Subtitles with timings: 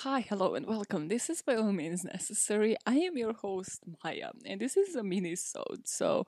[0.00, 1.08] hi, hello, and welcome.
[1.08, 2.76] This is by all means necessary.
[2.86, 5.88] I am your host, Maya, and this is a mini-sode.
[5.88, 6.26] So,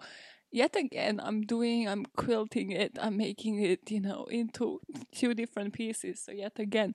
[0.51, 4.81] yet again, I'm doing, I'm quilting it, I'm making it, you know, into
[5.13, 6.23] two different pieces.
[6.25, 6.95] So, yet again,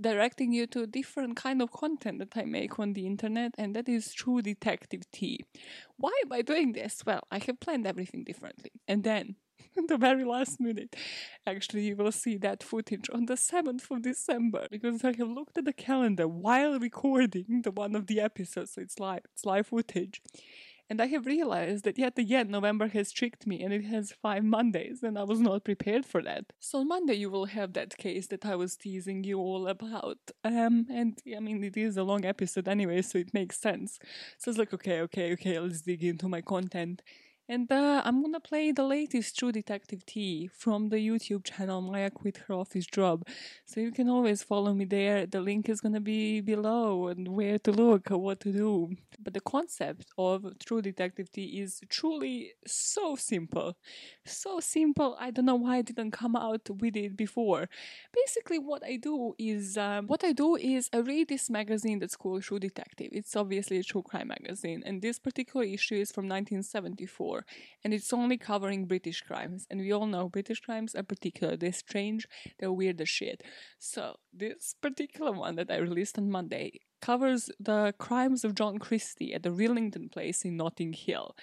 [0.00, 3.88] directing you to different kind of content that I make on the internet, and that
[3.88, 5.44] is True Detective Tea.
[5.96, 7.04] Why am I doing this?
[7.06, 9.36] Well, I have planned everything differently, and then
[9.88, 10.96] the very last minute.
[11.46, 15.58] Actually, you will see that footage on the 7th of December because I have looked
[15.58, 19.68] at the calendar while recording the one of the episodes, so it's live, it's live
[19.68, 20.22] footage.
[20.90, 24.42] And I have realized that yet again November has tricked me and it has five
[24.42, 26.46] Mondays and I was not prepared for that.
[26.58, 30.18] So on Monday you will have that case that I was teasing you all about.
[30.42, 34.00] Um and I mean it is a long episode anyway, so it makes sense.
[34.36, 37.02] So it's like okay, okay, okay, let's dig into my content.
[37.50, 42.08] And uh, I'm gonna play the latest True Detective Tea from the YouTube channel Maya
[42.08, 43.26] Quit Her Office Job.
[43.66, 45.26] So you can always follow me there.
[45.26, 48.90] The link is gonna be below and where to look what to do.
[49.18, 53.76] But the concept of True Detective Tea is truly so simple.
[54.30, 57.68] So simple, I don't know why I didn't come out with it before.
[58.14, 62.16] Basically, what I do is um, what I do is I read this magazine that's
[62.16, 63.08] called True Detective.
[63.12, 67.44] It's obviously a true crime magazine, and this particular issue is from 1974
[67.82, 69.66] and it's only covering British crimes.
[69.70, 71.56] And we all know British crimes are particular.
[71.56, 73.42] They're strange, they're weird as shit.
[73.78, 79.34] So, this particular one that I released on Monday covers the crimes of John Christie
[79.34, 81.34] at the Rillington place in Notting Hill.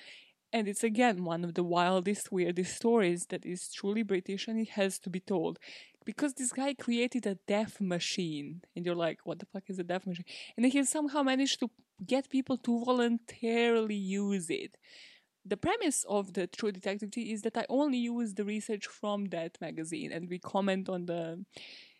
[0.53, 4.69] And it's again one of the wildest, weirdest stories that is truly British and it
[4.69, 5.59] has to be told.
[6.05, 8.61] Because this guy created a death machine.
[8.75, 10.25] And you're like, what the fuck is a death machine?
[10.55, 11.69] And he somehow managed to
[12.05, 14.77] get people to voluntarily use it
[15.47, 19.57] the premise of the True Detective is that I only use the research from that
[19.61, 21.45] magazine and we comment on the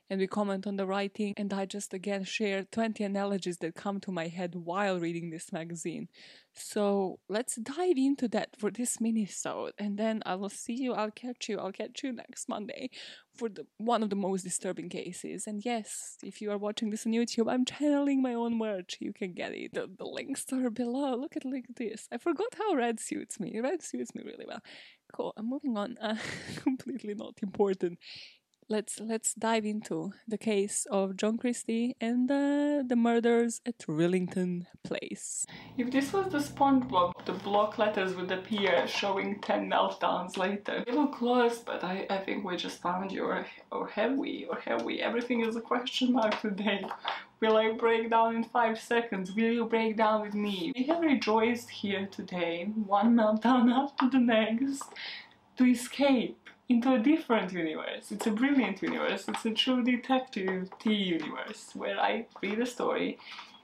[0.10, 4.00] and we comment on the writing and I just again share 20 analogies that come
[4.02, 6.08] to my head while reading this magazine.
[6.54, 11.12] So let's dive into that for this mini-sode and then I will see you, I'll
[11.12, 12.90] catch you, I'll catch you next Monday
[13.38, 15.46] for the one of the most disturbing cases.
[15.46, 18.98] And yes, if you are watching this on YouTube, I'm channeling my own merch.
[19.00, 19.74] You can get it.
[19.74, 21.16] The, the links are below.
[21.16, 22.08] Look at at this.
[22.12, 23.60] I forgot how red suits me.
[23.60, 24.62] Red suits me really well.
[25.14, 25.34] Cool.
[25.38, 25.98] I'm moving on.
[26.02, 26.18] Uh,
[26.64, 28.00] completely not important
[28.70, 34.66] let's let's dive into the case of John Christie and uh, the murders at Rillington
[34.84, 35.46] Place.
[35.78, 40.84] If this was the SpongeBob, the block letters would appear showing 10 meltdowns later.
[40.86, 44.48] A little close, but I, I think we just found you, or, or have we,
[44.50, 45.02] or have we?
[45.02, 46.86] Everything is a question mark today.
[47.40, 49.32] Will I break down in 5 seconds?
[49.34, 50.74] Will you break down with me?
[50.76, 54.84] We have rejoiced here today, one meltdown after the next,
[55.58, 58.12] to escape into a different universe.
[58.12, 59.26] It's a brilliant universe.
[59.28, 63.18] It's a true detective tea universe where I read a story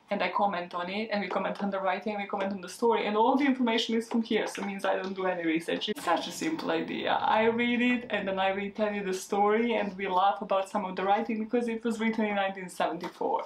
[0.10, 2.70] and I comment on it and we comment on the writing, we comment on the
[2.70, 5.46] story and all the information is from here so it means I don't do any
[5.46, 5.90] research.
[5.90, 7.14] It's such a simple idea.
[7.14, 10.86] I read it and then I retell you the story and we laugh about some
[10.86, 13.44] of the writing because it was written in 1974.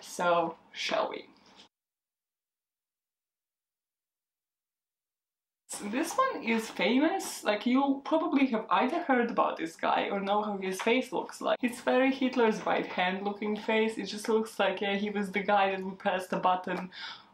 [0.00, 1.26] So, shall we?
[5.80, 10.42] This one is famous, like you probably have either heard about this guy or know
[10.42, 11.58] how his face looks like.
[11.62, 15.42] It's very Hitler's right hand looking face, it just looks like yeah, he was the
[15.42, 16.90] guy that would press the button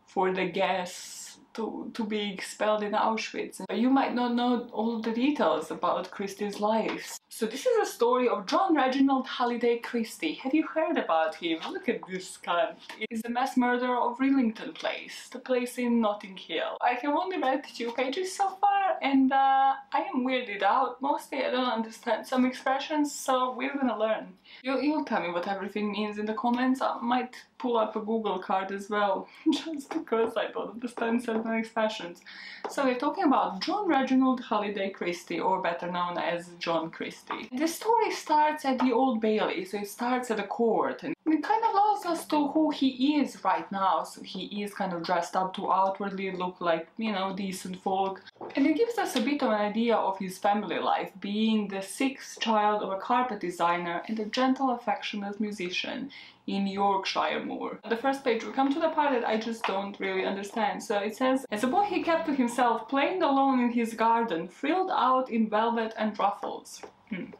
[0.06, 1.23] for the gas
[1.54, 3.60] to, to be expelled in Auschwitz.
[3.72, 7.18] You might not know all the details about Christie's life.
[7.28, 10.34] So this is a story of John Reginald Halliday Christie.
[10.34, 11.58] Have you heard about him?
[11.70, 12.76] Look at this cunt.
[13.08, 16.76] He's the mass murderer of Rillington Place, the place in Notting Hill.
[16.80, 21.00] I have only read two pages so far and uh, I am weirded out.
[21.02, 24.28] Mostly I don't understand some expressions, so we're gonna learn.
[24.62, 26.80] You, you'll tell me what everything means in the comments.
[26.80, 31.58] I might pull up a Google card as well, just because I don't understand certain
[31.58, 32.20] expressions.
[32.70, 37.48] So we're talking about John Reginald Halliday Christie, or better known as John Christie.
[37.52, 41.42] The story starts at the Old Bailey, so it starts at the court, and it
[41.42, 44.04] kind of allows us to who he is right now.
[44.04, 48.22] So he is kind of dressed up to outwardly look like, you know, decent folk.
[48.56, 51.82] And it gives us a bit of an idea of his family life, being the
[51.82, 56.10] sixth child of a carpet designer and a gentle, affectionate musician
[56.46, 57.80] in Yorkshire Moor.
[57.88, 60.82] The first page, we come to the part that I just don't really understand.
[60.82, 64.48] So it says, As a boy he kept to himself, playing alone in his garden,
[64.48, 66.82] frilled out in velvet and ruffles.
[67.08, 67.30] Hmm.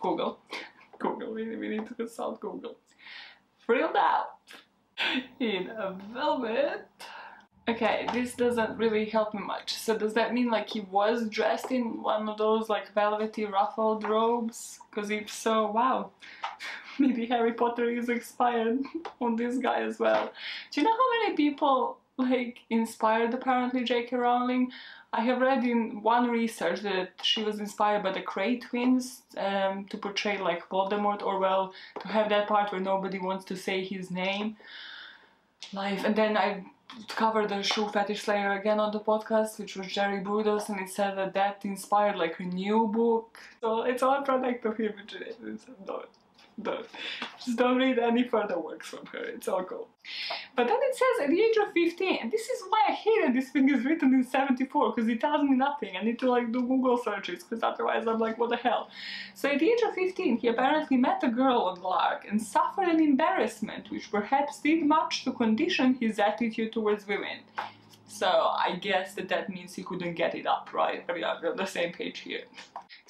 [0.00, 0.38] Google.
[0.98, 2.76] Google, we, we need to consult Google.
[3.58, 4.38] Frilled out
[5.40, 6.88] in a velvet
[7.68, 9.74] Okay, this doesn't really help me much.
[9.74, 14.02] So does that mean like he was dressed in one of those like velvety ruffled
[14.02, 14.80] robes?
[14.90, 16.10] Because if so, wow.
[16.98, 18.80] maybe Harry Potter is inspired
[19.20, 20.32] on this guy as well.
[20.70, 24.16] Do you know how many people like inspired apparently J.K.
[24.16, 24.70] Rowling?
[25.14, 29.84] I have read in one research that she was inspired by the Kray twins um,
[29.90, 33.84] to portray like Voldemort or well to have that part where nobody wants to say
[33.84, 34.56] his name.
[35.74, 36.64] Life and then I
[37.08, 40.88] covered the shoe fetish slayer again on the podcast, which was Jerry Brudos and it
[40.88, 43.38] said that that inspired like a new book.
[43.60, 45.58] So it's all product of imagination.
[45.86, 46.06] So
[46.60, 46.86] don't,
[47.44, 49.24] just don't read any further works from her.
[49.24, 49.88] It's all cool.
[50.56, 53.22] But then it says at the age of 15, and this is why I hate
[53.24, 55.96] that this thing is written in 74, because it tells me nothing.
[55.96, 58.90] I need to like do Google searches, because otherwise I'm like, what the hell?
[59.34, 62.42] So at the age of 15, he apparently met a girl on the Lark and
[62.42, 67.38] suffered an embarrassment, which perhaps did much to condition his attitude towards women.
[68.06, 71.02] So I guess that that means he couldn't get it up, right?
[71.12, 72.42] We are on the same page here.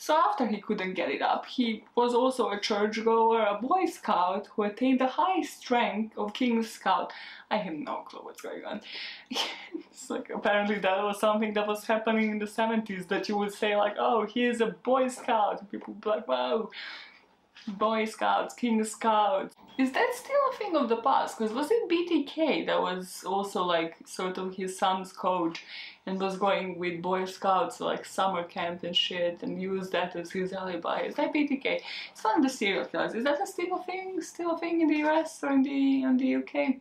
[0.03, 4.49] So after he couldn't get it up, he was also a churchgoer, a Boy Scout
[4.49, 7.13] who attained the highest rank of King Scout.
[7.53, 8.81] I have no clue what's going on.
[9.31, 13.55] it's like apparently that was something that was happening in the 70s that you would
[13.55, 15.71] say like, oh, he is a Boy Scout.
[15.71, 16.69] People would be like, wow,
[17.67, 19.55] Boy Scouts, King Scouts.
[19.79, 21.39] Is that still a thing of the past?
[21.39, 25.65] Because was it BTK that was also like sort of his son's coach
[26.07, 30.33] and was going with Boy Scouts like summer camp and shit and used that as
[30.33, 31.03] his alibi?
[31.03, 31.81] Is that BTK?
[32.13, 33.15] It's one of the serial killers.
[33.15, 34.21] Is that a still a thing?
[34.21, 36.77] Still a thing in the US or in the in the UK?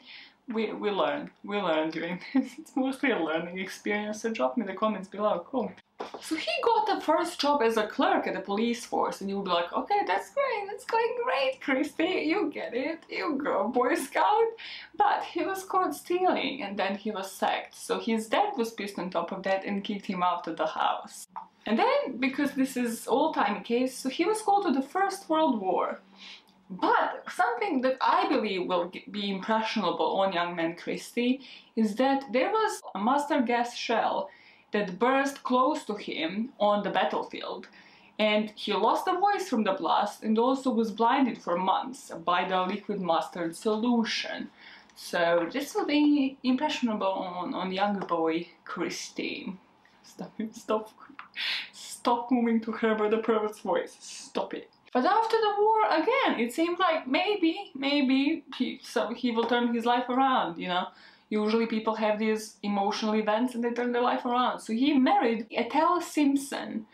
[0.54, 1.32] We, we learn.
[1.44, 2.54] We learn doing this.
[2.60, 5.46] It's mostly a learning experience, so drop me the comments below.
[5.50, 5.72] Cool.
[6.22, 9.44] So he got the first job as a clerk at the police force, and you'll
[9.44, 13.96] be like, okay, that's great, that's going great, Christie, you get it, you go, Boy
[13.96, 14.48] Scout.
[14.96, 17.76] But he was caught stealing, and then he was sacked.
[17.76, 20.68] So his dad was pissed on top of that and kicked him out of the
[20.68, 21.28] house.
[21.66, 25.62] And then, because this is all-time case, so he was called to the First World
[25.62, 26.00] War.
[26.70, 31.42] But something that I believe will be impressionable on young man Christie
[31.76, 34.30] is that there was a mustard gas shell
[34.72, 37.68] that burst close to him on the battlefield
[38.22, 42.48] and he lost the voice from the blast and also was blinded for months by
[42.48, 44.50] the liquid mustard solution.
[44.96, 49.58] So this will be impressionable on, on younger boy Christine.
[50.04, 50.92] Stop, stop,
[51.74, 53.98] stop moving to Herbert the Pervert's voice.
[54.00, 54.70] Stop it.
[54.94, 59.74] But after the war, again, it seemed like maybe, maybe he, so he will turn
[59.74, 60.86] his life around, you know
[61.32, 64.60] usually people have these emotional events and they turn their life around.
[64.60, 66.86] So he married Ethel Simpson,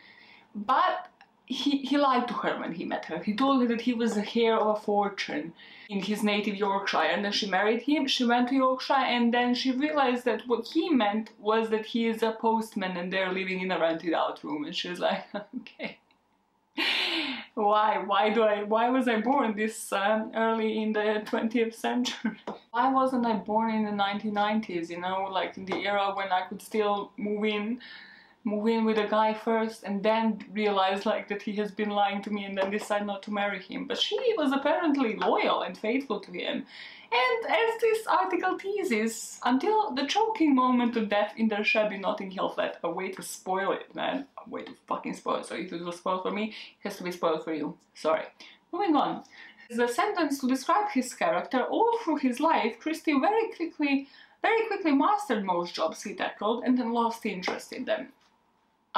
[0.54, 1.08] but
[1.44, 3.22] he, he lied to her when he met her.
[3.22, 5.52] He told her that he was the heir of a fortune
[5.90, 8.06] in his native Yorkshire and then she married him.
[8.06, 12.06] She went to Yorkshire and then she realized that what he meant was that he
[12.06, 15.24] is a postman and they're living in a rented out room and she was like,
[15.34, 15.98] okay
[17.58, 18.02] why?
[18.04, 22.38] Why do i why was i born this um, early in the 20th century?
[22.70, 26.42] Why wasn't i born in the 1990s you know like in the era when i
[26.42, 27.80] could still move in
[28.48, 32.22] move in with a guy first and then realize like that he has been lying
[32.22, 35.76] to me and then decide not to marry him but she was apparently loyal and
[35.76, 36.64] faithful to him
[37.10, 42.30] and as this article teases, until the choking moment of death in their shabby Notting
[42.30, 44.26] Hill flat, a way to spoil it, man.
[44.44, 45.46] A way to fucking spoil it.
[45.46, 47.78] So if it was spoiled for me, it has to be spoiled for you.
[47.94, 48.24] Sorry.
[48.72, 49.24] Moving on.
[49.70, 54.08] The sentence to describe his character all through his life, Christie very quickly,
[54.42, 58.08] very quickly mastered most jobs he tackled and then lost interest in them.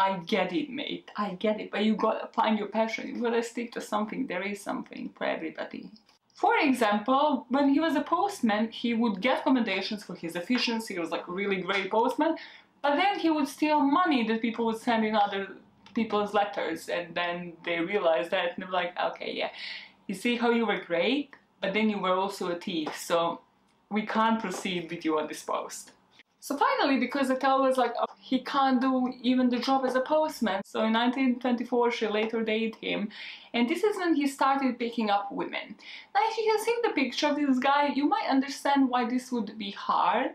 [0.07, 1.11] I get it, mate.
[1.17, 1.71] I get it.
[1.71, 3.09] But you gotta find your passion.
[3.09, 4.27] You gotta stick to something.
[4.27, 5.83] There is something for everybody.
[6.43, 11.01] For example, when he was a postman, he would get commendations for his efficiency, he
[11.01, 12.37] was like a really great postman,
[12.81, 15.43] but then he would steal money that people would send in other
[15.95, 19.51] people's letters, and then they realized that, and they're like, okay, yeah,
[20.07, 23.43] you see how you were great, but then you were also a thief, so
[23.91, 25.93] we can't proceed with you on this post.
[26.41, 30.01] So finally, because Ethel was like, oh, he can't do even the job as a
[30.01, 30.63] postman.
[30.65, 33.11] So in 1924, she later dated him.
[33.53, 35.77] And this is when he started picking up women.
[36.15, 39.31] Now, if you can see the picture of this guy, you might understand why this
[39.31, 40.33] would be hard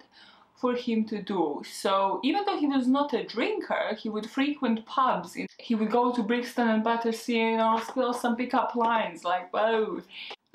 [0.58, 1.62] for him to do.
[1.70, 5.36] So even though he was not a drinker, he would frequent pubs.
[5.60, 10.02] He would go to Brixton and Battersea, you know, spill some pickup lines like, whoa,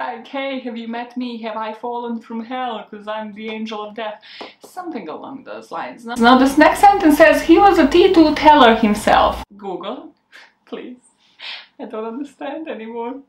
[0.01, 1.41] okay, have you met me?
[1.43, 4.23] Have I fallen from hell because I'm the angel of death?
[4.65, 6.05] Something along those lines.
[6.07, 9.45] Now this next sentence says he was a teetotaler himself.
[9.57, 10.15] Google,
[10.67, 10.97] please.
[11.79, 13.21] I don't understand anymore.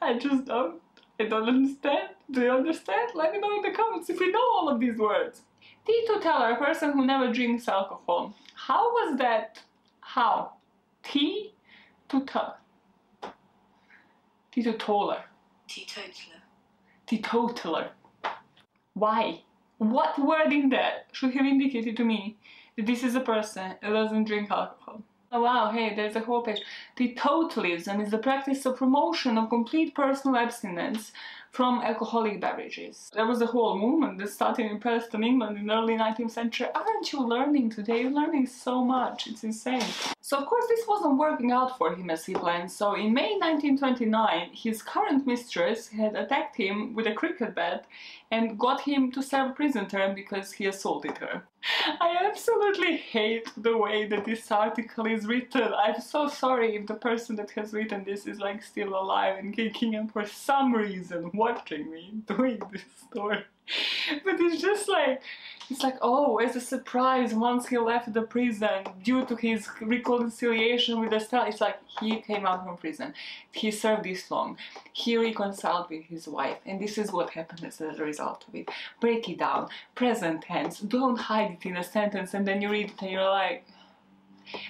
[0.00, 0.80] I just don't.
[1.18, 2.10] I don't understand.
[2.30, 3.10] Do you understand?
[3.14, 5.42] Let me know in the comments if you know all of these words.
[5.86, 8.34] teetotaler, a person who never drinks alcohol.
[8.54, 9.60] How was that?
[10.00, 10.52] How?
[11.02, 11.52] T
[12.08, 13.28] to T.
[14.52, 15.22] T to taller.
[15.68, 16.42] Teetotaler.
[17.06, 17.90] Teetotaler.
[18.94, 19.42] Why?
[19.78, 22.36] What word in that should have indicated to me
[22.76, 25.02] that this is a person that doesn't drink alcohol?
[25.32, 26.62] Oh wow, hey, there's a whole page.
[26.96, 31.12] Teetotalism is the practice of promotion of complete personal abstinence
[31.56, 33.10] from alcoholic beverages.
[33.14, 36.68] There was a whole movement that started in Preston, England in the early 19th century.
[36.74, 38.02] Aren't you learning today?
[38.02, 39.26] You're learning so much.
[39.26, 39.80] It's insane.
[40.20, 42.70] So of course this wasn't working out for him as he planned.
[42.70, 47.86] So in May 1929, his current mistress had attacked him with a cricket bat
[48.30, 51.42] and got him to serve prison term because he assaulted her.
[52.00, 55.72] I absolutely hate the way that this article is written.
[55.74, 59.54] I'm so sorry if the person that has written this is like still alive and
[59.54, 63.44] kicking and for some reason watching me doing this story.
[64.24, 65.22] But it's just like,
[65.68, 71.00] it's like, oh, as a surprise, once he left the prison due to his reconciliation
[71.00, 73.14] with Estelle, it's like he came out from prison.
[73.50, 74.56] He served this long.
[74.92, 78.68] He reconciled with his wife, and this is what happened as a result of it.
[79.00, 82.90] Break it down, present tense, don't hide it in a sentence, and then you read
[82.90, 83.64] it and you're like,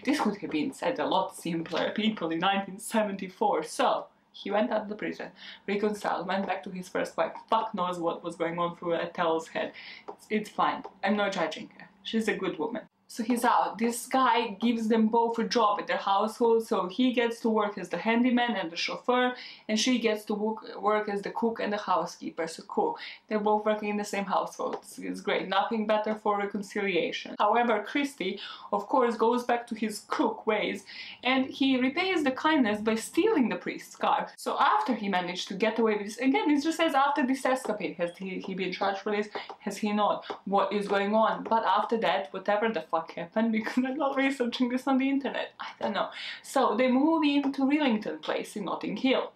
[0.05, 3.65] this could have been said a lot simpler, people in 1974.
[3.65, 4.07] So,
[4.43, 5.31] he went out of the prison,
[5.67, 7.33] reconciled, went back to his first wife.
[7.49, 9.73] Fuck knows what was going on through Ethel's head.
[10.09, 10.83] It's, it's fine.
[11.03, 11.89] I'm not judging her.
[12.03, 12.83] She's a good woman.
[13.17, 13.79] So he's out.
[13.79, 17.79] This guy gives them both a job at their household, so he gets to work
[17.79, 19.35] as the handyman and the chauffeur,
[19.69, 22.47] and she gets to work, work as the cook and the housekeeper.
[22.47, 22.99] So cool.
[23.27, 24.77] They're both working in the same household.
[24.83, 25.49] It's, it's great.
[25.49, 27.37] Nothing better for reconciliation.
[27.39, 28.39] However, Christie,
[28.71, 30.85] of course, goes back to his crook ways,
[31.25, 34.31] and he repays the kindness by stealing the priest's car.
[34.37, 37.47] So after he managed to get away with this, again, it just says after this
[37.47, 39.29] escapade, has he, he been charged for this?
[39.61, 40.27] Has he not?
[40.45, 41.45] What is going on?
[41.45, 45.53] But after that, whatever the fuck happened because I'm not researching this on the internet.
[45.61, 46.11] I don't know.
[46.43, 49.33] So they move into Rillington Place in Notting Hill.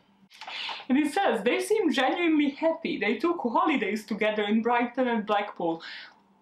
[0.88, 2.98] And it says they seem genuinely happy.
[2.98, 5.82] They took holidays together in Brighton and Blackpool,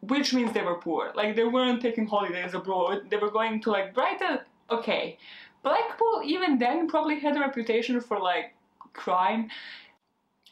[0.01, 1.13] which means they were poor.
[1.15, 3.11] Like they weren't taking holidays abroad.
[3.11, 4.41] They were going to like Brighton.
[4.71, 5.19] Okay,
[5.63, 8.55] Blackpool even then probably had a reputation for like
[8.93, 9.49] crime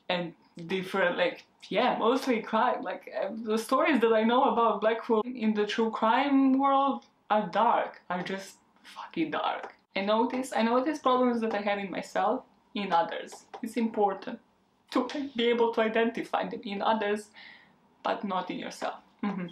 [0.09, 0.33] and
[0.66, 2.83] different like yeah mostly crime.
[2.83, 7.49] Like uh, the stories that i know about blackpool in the true crime world are
[7.49, 9.75] dark are just fucking dark.
[9.97, 12.45] I notice i notice problems that i have in myself
[12.75, 13.47] in others.
[13.63, 14.39] It's important
[14.93, 17.31] to be able to identify them in others
[18.03, 19.01] but not in yourself.
[19.25, 19.47] Mm-hmm.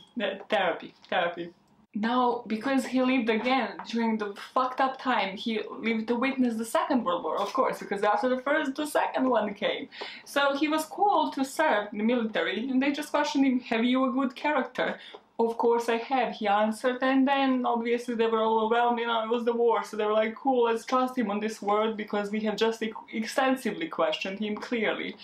[0.49, 1.53] therapy therapy
[1.95, 6.65] now, because he lived again during the fucked up time, he lived to witness the
[6.65, 9.89] Second World War, of course, because after the first, the second one came.
[10.25, 13.85] So he was called to serve in the military, and they just questioned him, have
[13.85, 14.99] you a good character?
[15.39, 19.31] Of course I have, he answered, and then obviously they were overwhelmed, you know, it
[19.31, 22.31] was the war, so they were like, cool, let's trust him on this word, because
[22.31, 22.83] we have just
[23.13, 25.17] extensively questioned him clearly.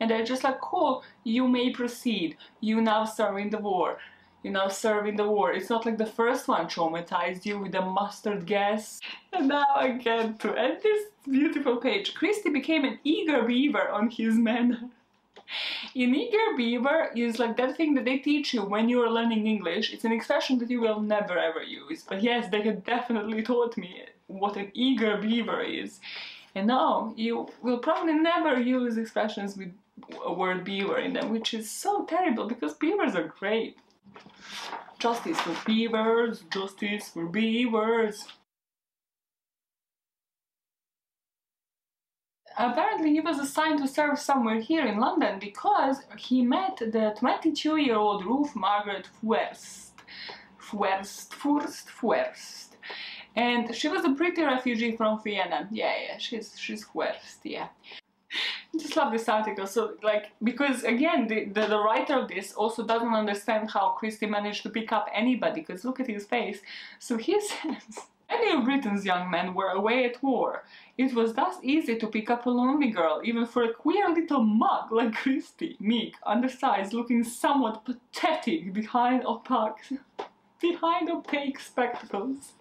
[0.00, 3.98] And they're just like, cool, you may proceed, you now serve in the war
[4.42, 5.52] you know, serving the war.
[5.52, 9.00] It's not like the first one traumatized you with the mustard gas.
[9.32, 12.14] And now I get to end this beautiful page.
[12.14, 14.90] Christie became an eager beaver on his manner.
[15.94, 19.46] An eager beaver is like that thing that they teach you when you are learning
[19.46, 19.92] English.
[19.92, 22.04] It's an expression that you will never ever use.
[22.06, 26.00] But yes, they have definitely taught me what an eager beaver is.
[26.54, 29.72] And now you will probably never use expressions with
[30.24, 33.78] a word beaver in them, which is so terrible because beavers are great.
[34.98, 38.26] Justice for beavers, justice for beavers.
[42.58, 48.24] Apparently he was assigned to serve somewhere here in London because he met the 22-year-old
[48.24, 49.92] Ruth Margaret Fuerst.
[50.58, 52.76] Fuerst, Furst, Fuerst.
[53.36, 55.68] And she was a pretty refugee from Vienna.
[55.70, 57.68] Yeah, yeah, she's, she's Fuerst, yeah.
[58.78, 59.66] Just love this article.
[59.66, 64.26] So, like, because again, the, the, the, writer of this also doesn't understand how Christie
[64.26, 66.60] managed to pick up anybody, because look at his face.
[66.98, 70.64] So he says, Many of Britain's young men were away at war.
[70.98, 74.44] It was thus easy to pick up a lonely girl, even for a queer little
[74.44, 79.82] mug like Christie, meek, undersized, looking somewhat pathetic behind opaque
[80.60, 82.52] behind opaque spectacles.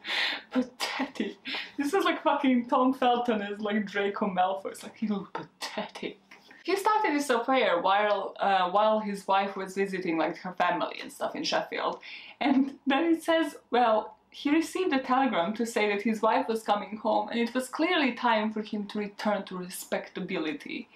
[0.51, 1.37] Pathetic.
[1.77, 4.71] This is like fucking Tom Felton is like Draco Malfoy.
[4.71, 6.19] It's like, you look pathetic.
[6.63, 11.11] He started this affair while uh, while his wife was visiting like her family and
[11.11, 11.99] stuff in Sheffield.
[12.41, 16.63] And then it says, well, he received a telegram to say that his wife was
[16.63, 20.89] coming home and it was clearly time for him to return to respectability.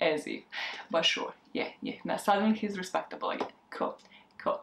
[0.00, 0.42] As if.
[0.90, 1.94] But sure, yeah, yeah.
[2.04, 3.48] Now suddenly he's respectable again.
[3.70, 3.96] Cool,
[4.38, 4.60] cool.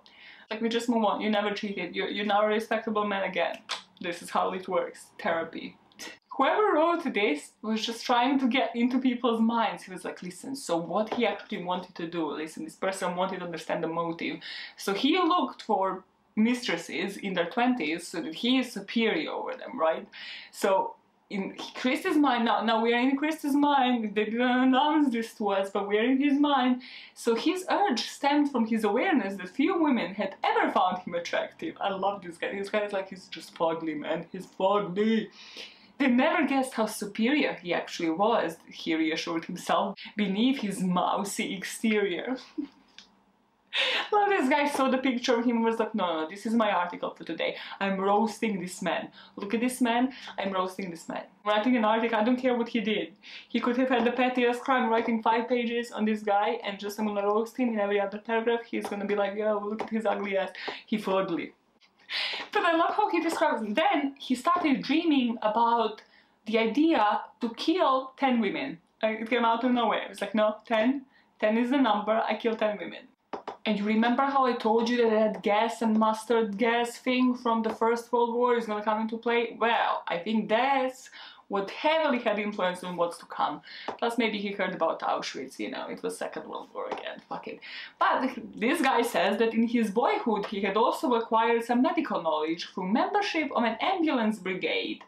[0.51, 1.22] Like we just move on.
[1.22, 1.96] You never cheated.
[1.96, 3.58] You're, you're now a respectable man again.
[4.01, 5.08] This is how it works.
[5.22, 5.77] Therapy.
[6.38, 9.84] whoever wrote this was just trying to get into people's minds.
[9.84, 13.39] He was like, listen, so what he actually wanted to do, listen, this person wanted
[13.39, 14.38] to understand the motive.
[14.77, 16.03] So he looked for
[16.36, 20.08] mistresses in their 20s so that he is superior over them, right?
[20.51, 20.96] So
[21.29, 25.50] in Chris's mind, now, now we are in Chris's mind, they didn't announce this to
[25.50, 26.81] us, but we are in his mind.
[27.13, 31.75] So his urge stemmed from his awareness that few women had ever found him attractive.
[31.79, 32.57] I love this guy.
[32.57, 34.25] This guy is like, he's just fugly, man.
[34.31, 35.27] He's fugly.
[36.00, 42.38] They never guessed how superior he actually was, he reassured himself, beneath his mousy exterior.
[44.12, 46.53] well, this guy saw the picture of him and was like, no, no, this is
[46.53, 47.55] my article for today.
[47.79, 49.09] I'm roasting this man.
[49.36, 51.24] Look at this man, I'm roasting this man.
[51.45, 53.13] Writing an article, I don't care what he did.
[53.48, 57.00] He could have had the pettiest crime writing five pages on this guy and just
[57.00, 58.62] I'm gonna roast him in every other paragraph.
[58.69, 60.51] He's gonna be like, yeah, look at his ugly ass.
[60.86, 61.53] He ugly
[62.51, 63.75] but I love how he describes it.
[63.75, 66.01] Then he started dreaming about
[66.45, 68.79] the idea to kill 10 women.
[69.01, 70.07] It came out of nowhere.
[70.09, 71.05] It's like, no, 10.
[71.39, 72.21] 10 is the number.
[72.27, 73.07] I kill 10 women.
[73.66, 77.62] And you remember how I told you that that gas and mustard gas thing from
[77.62, 79.58] the First World War is gonna come into play?
[79.60, 81.10] Well, I think that's
[81.50, 83.62] what heavily had influence on what's to come.
[83.98, 87.48] Plus, maybe he heard about Auschwitz, you know, it was Second World War again, fuck
[87.48, 87.60] it.
[88.00, 92.70] But this guy says that in his boyhood he had also acquired some medical knowledge
[92.70, 95.04] through membership of an ambulance brigade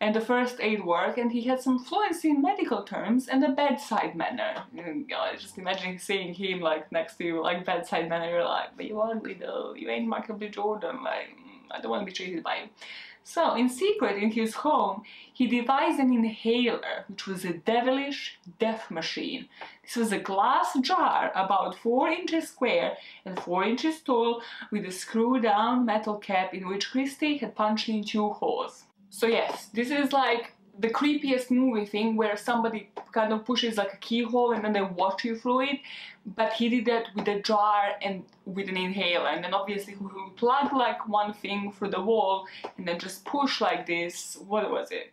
[0.00, 3.48] and the first aid work, and he had some fluency in medical terms and a
[3.48, 4.62] bedside manner.
[4.76, 8.44] And, you know, just imagine seeing him like next to you, like bedside manner, you're
[8.44, 10.48] like, but you ugly though, you ain't Michael B.
[10.48, 12.68] Jordan, like, mm, I don't want to be treated by you.
[13.24, 15.02] So, in secret in his home,
[15.34, 19.48] he devised an inhaler, which was a devilish death machine.
[19.82, 24.40] This was a glass jar about 4 inches square and 4 inches tall
[24.70, 28.84] with a screw down metal cap in which Christie had punched in two holes.
[29.10, 33.92] So yes, this is like the creepiest movie thing where somebody kind of pushes like
[33.92, 35.80] a keyhole and then they watch you through it
[36.36, 39.98] but he did that with a jar and with an inhaler and then obviously he
[39.98, 44.70] would plug like one thing through the wall and then just push like this what
[44.70, 45.12] was it?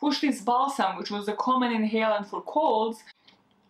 [0.00, 2.98] Push this balsam which was a common inhalant for colds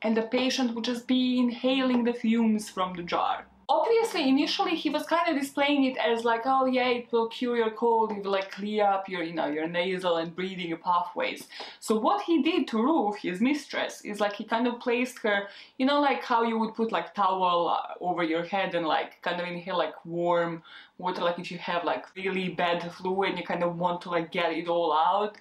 [0.03, 4.91] and the patient would just be inhaling the fumes from the jar Obviously, initially he
[4.91, 8.23] was kind of displaying it as like, oh yeah, it will cure your cold, it
[8.23, 11.49] will like clear up your, you know, your nasal and breathing pathways.
[11.81, 15.49] So what he did to Ruth, his mistress, is like he kind of placed her,
[15.79, 19.21] you know, like how you would put like towel uh, over your head and like
[19.23, 20.63] kind of inhale like warm
[20.99, 24.11] water, like if you have like really bad flu and you kind of want to
[24.11, 25.37] like get it all out.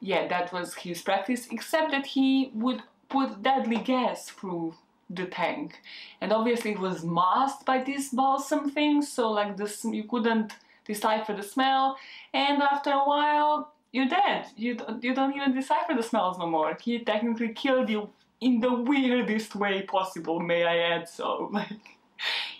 [0.00, 4.74] Yeah, that was his practice, except that he would put deadly gas through
[5.10, 5.80] the tank.
[6.20, 10.52] And obviously it was masked by this balsam thing so like this you couldn't
[10.86, 11.96] decipher the smell.
[12.32, 14.46] And after a while you're dead.
[14.56, 16.76] You don't, you don't even decipher the smells no more.
[16.80, 21.98] He technically killed you in the weirdest way possible may I add so like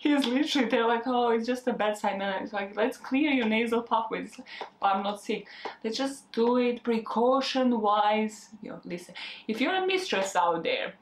[0.00, 3.46] he's literally they're like oh it's just a bedside manner it's like let's clear your
[3.46, 4.38] nasal pathways.
[4.38, 4.46] Like,
[4.82, 5.46] I'm not sick.
[5.82, 9.14] Let's just do it precaution wise you know listen
[9.48, 10.94] if you're a mistress out there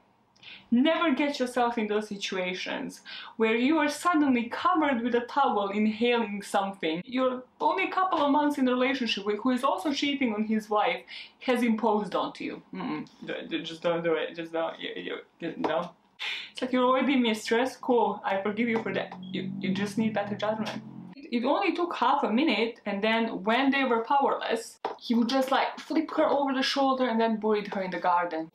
[0.70, 3.01] Never get yourself in those situations
[3.37, 7.03] where you are suddenly covered with a towel inhaling something.
[7.05, 10.44] You're only a couple of months in a relationship with who is also cheating on
[10.44, 11.03] his wife
[11.40, 12.62] has imposed onto you.
[12.72, 13.64] Mm -mm.
[13.64, 14.37] Just don't do it.
[14.37, 14.74] Just don't.
[14.83, 15.79] You, you, no.
[16.51, 17.77] It's like you're already mistress.
[17.77, 18.20] Cool.
[18.24, 19.09] I forgive you for that.
[19.35, 20.83] You, you just need better judgment
[21.31, 25.51] it only took half a minute and then when they were powerless he would just
[25.51, 28.51] like flip her over the shoulder and then buried her in the garden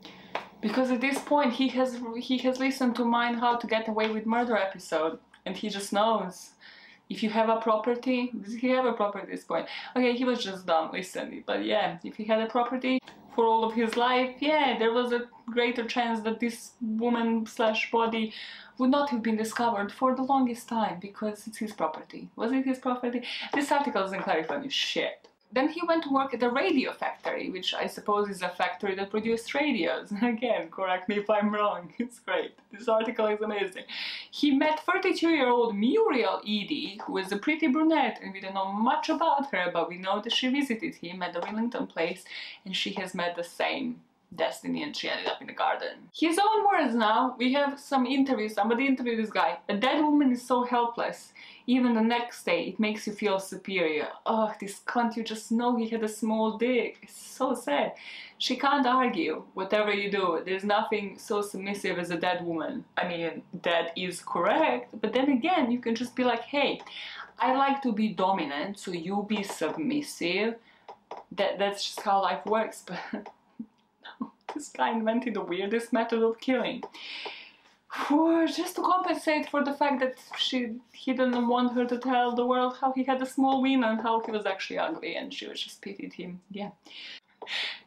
[0.63, 4.10] because at this point he has he has listened to mine how to get away
[4.10, 6.52] with murder episode and he just knows.
[7.10, 9.67] If you have a property does he have a property at this point?
[9.95, 12.99] Okay he was just dumb listen but yeah if he had a property
[13.36, 17.91] for all of his life yeah there was a greater chance that this woman slash
[17.91, 18.34] body
[18.78, 22.30] would not have been discovered for the longest time because it's his property.
[22.36, 23.21] Was it his property?
[23.54, 27.73] This article doesn't clarify shit then he went to work at a radio factory, which
[27.73, 30.11] I suppose is a factory that produced radios.
[30.21, 32.53] Again, correct me if I'm wrong, it's great.
[32.71, 33.83] This article is amazing.
[34.31, 39.09] He met 32-year-old Muriel Eady, who is a pretty brunette, and we don't know much
[39.09, 42.23] about her, but we know that she visited him at the Rillington place,
[42.65, 44.01] and she has met the same
[44.35, 46.09] destiny and she ended up in the garden.
[46.13, 49.57] His own words now, we have some interviews, somebody interviewed this guy.
[49.69, 51.33] A dead woman is so helpless.
[51.65, 54.09] Even the next day, it makes you feel superior.
[54.25, 56.99] Oh, this cunt, you just know he had a small dick.
[57.03, 57.93] It's so sad.
[58.37, 60.41] She can't argue, whatever you do.
[60.45, 62.83] There's nothing so submissive as a dead woman.
[62.97, 66.81] I mean, that is correct, but then again, you can just be like, hey,
[67.39, 70.55] I like to be dominant, so you be submissive
[71.31, 72.83] that that's just how life works.
[73.13, 73.29] But
[74.53, 76.83] this guy invented the weirdest method of killing.
[78.09, 82.45] Just to compensate for the fact that she he didn't want her to tell the
[82.45, 85.47] world how he had a small ween and how he was actually ugly and she
[85.47, 86.41] was just pitied him.
[86.49, 86.71] Yeah.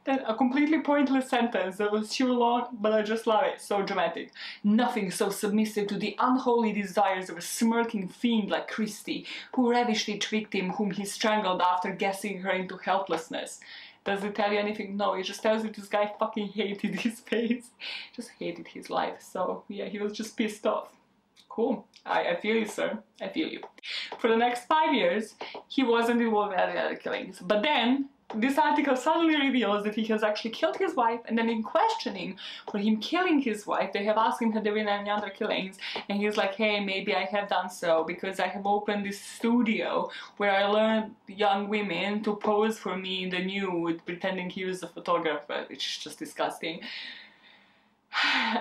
[0.04, 3.60] Then a completely pointless sentence that was too long, but I just love it.
[3.60, 4.30] So dramatic.
[4.62, 10.18] Nothing so submissive to the unholy desires of a smirking fiend like Christie, who ravishly
[10.18, 13.58] tricked him, whom he strangled after guessing her into helplessness.
[14.06, 14.96] Does it tell you anything?
[14.96, 17.70] No, it just tells you this guy fucking hated his face.
[18.14, 19.20] Just hated his life.
[19.20, 20.88] So yeah, he was just pissed off.
[21.48, 21.86] Cool.
[22.04, 22.98] I, I feel you, sir.
[23.20, 23.60] I feel you.
[24.18, 25.34] For the next five years,
[25.68, 27.40] he wasn't involved in any other killings.
[27.40, 31.48] But then this article suddenly reveals that he has actually killed his wife and then
[31.48, 32.36] in questioning
[32.70, 35.78] for him killing his wife they have asked him have there been any other killings?
[36.08, 40.10] And he's like hey maybe I have done so because I have opened this studio
[40.38, 44.82] where I learned young women to pose for me in the nude pretending he was
[44.82, 46.80] a photographer which is just disgusting
[48.24, 48.58] uh,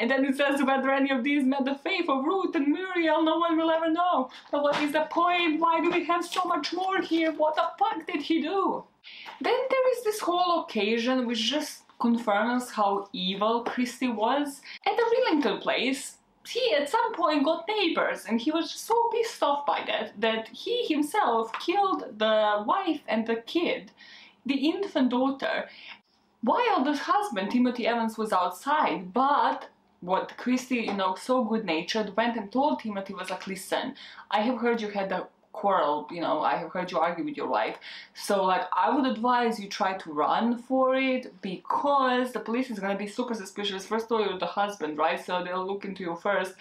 [0.00, 3.22] and then it says whether any of these met the faith of Ruth and Muriel,
[3.22, 4.30] no one will ever know.
[4.50, 5.60] But what is the point?
[5.60, 7.32] Why do we have so much more here?
[7.32, 8.84] What the fuck did he do?
[9.40, 14.60] Then there is this whole occasion which just confirms how evil Christie was.
[14.86, 19.42] At the Rillington place, he at some point got neighbors and he was so pissed
[19.42, 23.90] off by that that he himself killed the wife and the kid,
[24.44, 25.68] the infant daughter,
[26.42, 29.68] while the husband, Timothy Evans, was outside, but
[30.00, 33.94] what Christie, you know, so good natured, went and told Timothy was like, listen,
[34.30, 37.36] I have heard you had a quarrel, you know, I have heard you argue with
[37.36, 37.78] your wife.
[38.14, 42.78] So like I would advise you try to run for it because the police is
[42.78, 43.86] gonna be super suspicious.
[43.86, 45.18] First of all, you're the husband, right?
[45.24, 46.54] So they'll look into you first.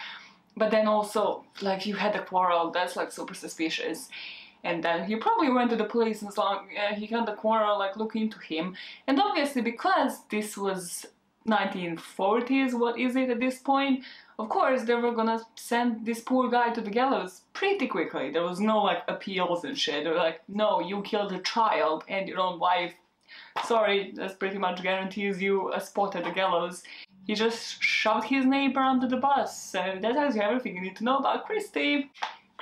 [0.57, 4.07] But then also, like you had a quarrel, that's like super suspicious.
[4.63, 7.33] And then he probably went to the police and so yeah, uh, he had the
[7.33, 8.75] quarrel, like look into him.
[9.05, 11.05] And obviously because this was
[11.47, 14.03] 1940s, what is it at this point?
[14.37, 18.31] Of course, they were gonna send this poor guy to the gallows pretty quickly.
[18.31, 20.03] There was no like appeals and shit.
[20.03, 22.93] They were like, no, you killed a child and your own wife.
[23.63, 26.83] Sorry, that pretty much guarantees you a spot at the gallows.
[27.25, 29.71] He just shoved his neighbor under the bus.
[29.71, 32.11] So that tells you everything you need to know about Christie.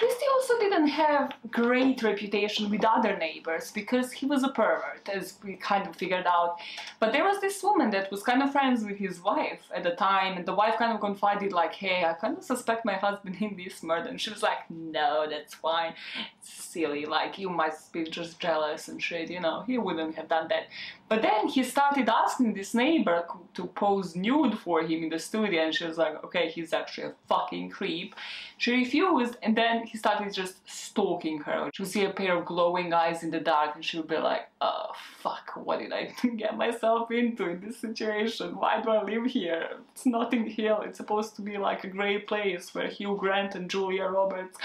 [0.04, 5.40] Christie also didn't have great reputation with other neighbors because he was a pervert, as
[5.46, 6.58] we kind of figured out.
[7.00, 9.92] But there was this woman that was kind of friends with his wife at the
[9.92, 13.38] time, and the wife kind of confided, like, hey, I kind of suspect my husband
[13.40, 14.10] in this murder.
[14.10, 15.94] And she was like, no, that's fine.
[16.38, 20.28] It's silly, like, you must be just jealous and shit, you know, he wouldn't have
[20.28, 20.64] done that.
[21.08, 25.62] But then he started asking this neighbor to pose nude for him in the studio,
[25.62, 28.16] and she was like, okay, he's actually a fucking creep.
[28.64, 31.70] She refused, and then he started just stalking her.
[31.74, 34.16] She would see a pair of glowing eyes in the dark, and she would be
[34.16, 38.56] like, oh, fuck, what did I get myself into in this situation?
[38.56, 39.68] Why do I live here?
[39.92, 40.80] It's Notting Hill.
[40.86, 44.58] It's supposed to be like a great place where Hugh Grant and Julia Roberts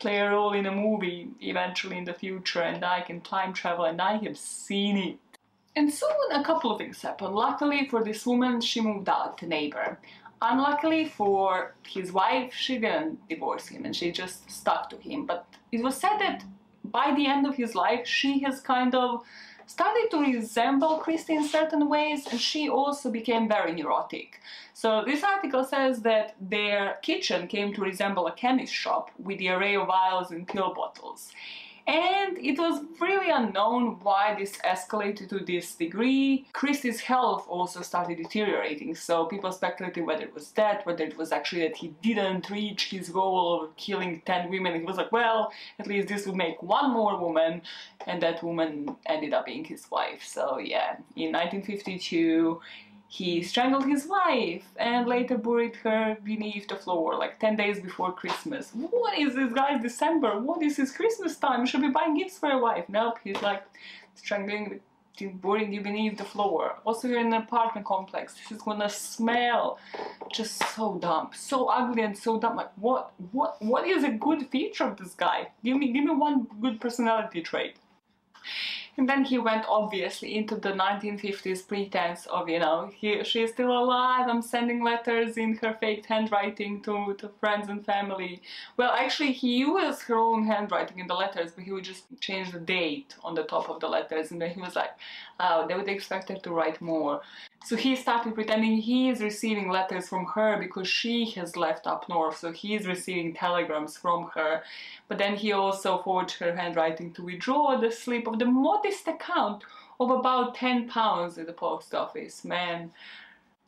[0.00, 3.86] play a role in a movie eventually in the future, and I can time travel,
[3.86, 5.18] and I have seen it.
[5.76, 7.34] And soon a couple of things happened.
[7.34, 9.98] Luckily for this woman, she moved out to neighbor.
[10.42, 15.26] Unluckily for his wife, she didn't divorce him and she just stuck to him.
[15.26, 16.44] But it was said that
[16.84, 19.24] by the end of his life, she has kind of
[19.66, 24.40] started to resemble Christie in certain ways and she also became very neurotic.
[24.74, 29.48] So this article says that their kitchen came to resemble a chemist shop with the
[29.48, 31.32] array of vials and pill bottles
[31.86, 36.46] and it was really unknown why this escalated to this degree.
[36.52, 41.30] Christie's health also started deteriorating, so people speculated whether it was that, whether it was
[41.30, 44.74] actually that he didn't reach his goal of killing 10 women.
[44.74, 47.62] He was like, well, at least this would make one more woman,
[48.06, 50.22] and that woman ended up being his wife.
[50.24, 52.60] So yeah, in 1952,
[53.08, 58.12] he strangled his wife and later buried her beneath the floor, like 10 days before
[58.12, 58.70] Christmas.
[58.72, 59.80] What is this, guys?
[59.80, 60.40] December?
[60.40, 61.60] What is his Christmas time?
[61.60, 62.84] You should be buying gifts for your wife.
[62.88, 63.62] Nope, he's like
[64.14, 64.80] strangling,
[65.34, 66.78] burying you beneath the floor.
[66.84, 68.34] Also, you're in an apartment complex.
[68.34, 69.78] This is gonna smell
[70.32, 72.56] just so dumb, so ugly and so dumb.
[72.56, 75.52] Like, what, what, what is a good feature of this guy?
[75.64, 77.76] Give me, give me one good personality trait.
[78.98, 83.70] And then he went obviously into the 1950s pretense of, you know, he, she's still
[83.70, 88.40] alive, I'm sending letters in her fake handwriting to, to friends and family.
[88.78, 92.52] Well, actually, he used her own handwriting in the letters, but he would just change
[92.52, 94.92] the date on the top of the letters, and then he was like,
[95.40, 97.20] oh, they would expect her to write more.
[97.66, 102.08] So he started pretending he is receiving letters from her because she has left up
[102.08, 104.62] north, so he is receiving telegrams from her.
[105.08, 108.44] But then he also forged her handwriting to withdraw the slip of the
[108.86, 109.64] modest account
[109.98, 112.44] of about 10 pounds at the post office.
[112.44, 112.92] Man,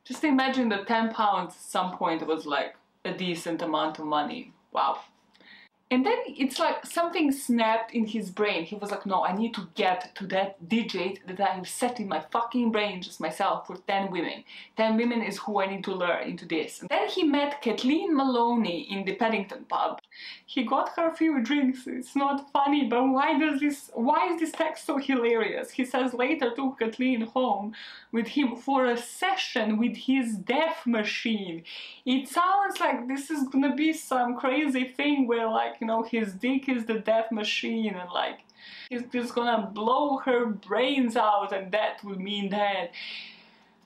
[0.05, 4.53] just imagine that 10 pounds at some point was like a decent amount of money.
[4.73, 5.01] Wow.
[5.91, 8.65] And then it's like something snapped in his brain.
[8.65, 11.99] He was like, no, I need to get to that digit that I have set
[11.99, 14.45] in my fucking brain just myself for 10 women.
[14.77, 16.81] 10 women is who I need to lure into this.
[16.81, 19.99] And then he met Kathleen Maloney in the Paddington pub.
[20.45, 21.87] He got her a few drinks.
[21.87, 25.71] It's not funny, but why does this, why is this text so hilarious?
[25.71, 27.75] He says later took Kathleen home
[28.13, 31.65] with him for a session with his death machine.
[32.05, 36.33] It sounds like this is gonna be some crazy thing where like you know, his
[36.35, 38.41] dick is the death machine and like
[38.91, 42.91] he's just gonna blow her brains out and that will mean that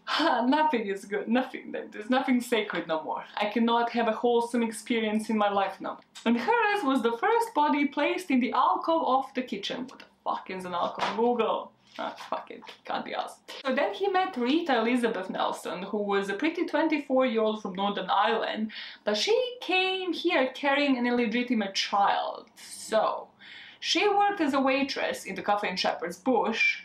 [0.21, 3.25] nothing is good, nothing, there's nothing sacred no more.
[3.37, 6.01] I cannot have a wholesome experience in my life now.
[6.25, 9.87] And hers was the first body placed in the alcove of the kitchen.
[9.89, 11.17] What the fuck is an alcove?
[11.17, 11.73] Google.
[11.99, 13.53] Ah, fuck it, can't be asked.
[13.65, 18.73] So then he met Rita Elizabeth Nelson, who was a pretty 24-year-old from Northern Ireland,
[19.05, 22.47] but she came here carrying an illegitimate child.
[22.57, 23.29] So,
[23.79, 26.85] she worked as a waitress in the cafe in Shepherd's Bush,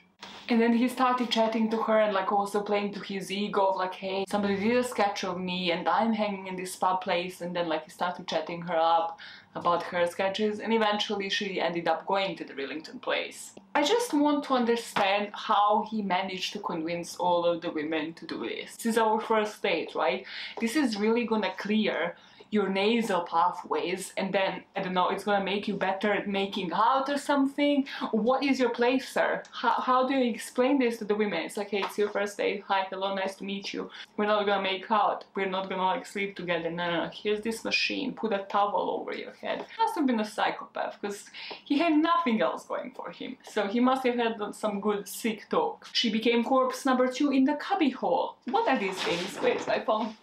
[0.49, 3.75] and then he started chatting to her and like also playing to his ego of
[3.75, 7.41] like, hey, somebody did a sketch of me and I'm hanging in this pub place
[7.41, 9.19] and then like he started chatting her up
[9.56, 13.56] about her sketches and eventually she ended up going to the Rillington place.
[13.75, 18.25] I just want to understand how he managed to convince all of the women to
[18.25, 18.75] do this.
[18.75, 20.25] This is our first date, right?
[20.62, 22.15] This is really gonna clear
[22.50, 26.72] your nasal pathways and then I don't know it's gonna make you better at making
[26.74, 27.88] out or something.
[28.12, 29.44] What is your place sir?
[29.52, 31.44] How, how do you explain this to the women?
[31.44, 33.90] It's like hey it's your first date hi hello nice to meet you.
[34.16, 35.26] We're not gonna make out.
[35.36, 36.70] We're not gonna like sleep together.
[36.70, 37.10] No no no.
[37.14, 38.14] Here's this machine.
[38.14, 39.60] Put a towel over your head.
[39.60, 41.26] He must have been a psychopath because
[41.66, 43.38] he had nothing else going for him.
[43.44, 45.88] So he must have had some good sick talk.
[45.94, 49.42] She became corpse number two in the cubby hole what are these things?
[49.42, 50.16] Wait my phone